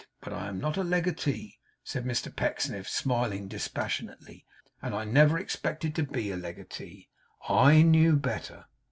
But 0.21 0.33
I 0.33 0.47
am 0.47 0.57
not 0.57 0.77
a 0.77 0.83
legatee,' 0.83 1.59
said 1.83 2.05
Mr 2.05 2.35
Pecksniff, 2.35 2.89
smiling 2.89 3.47
dispassionately; 3.47 4.47
'and 4.81 4.95
I 4.95 5.03
never 5.03 5.37
expected 5.37 5.93
to 5.93 6.01
be 6.01 6.31
a 6.31 6.37
legatee. 6.37 7.09
I 7.47 7.83
knew 7.83 8.15
better! 8.15 8.65